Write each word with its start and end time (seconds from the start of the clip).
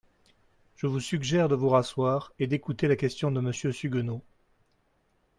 Je 0.77 0.87
vous 0.87 0.99
suggère 0.99 1.47
de 1.47 1.53
vous 1.53 1.69
rasseoir 1.69 2.33
et 2.39 2.47
d’écouter 2.47 2.87
la 2.87 2.95
question 2.95 3.29
de 3.31 3.39
Monsieur 3.39 3.71
Suguenot. 3.71 4.23